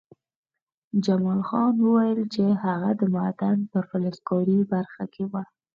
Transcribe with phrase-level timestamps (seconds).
[1.05, 5.43] جمال خان وویل چې هغه د معدن په فلزکاري برخه کې وي